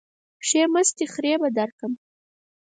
[0.47, 1.93] ښې مستې خرې به درکم.